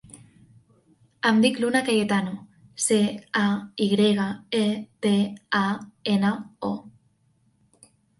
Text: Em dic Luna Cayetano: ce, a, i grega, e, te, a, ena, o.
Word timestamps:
Em 1.31 1.41
dic 1.41 1.57
Luna 1.63 1.81
Cayetano: 1.89 2.31
ce, 2.85 2.97
a, 3.41 3.43
i 3.85 3.89
grega, 3.91 4.25
e, 4.61 4.63
te, 5.07 5.13
a, 5.61 5.61
ena, 6.15 6.33
o. 6.71 6.73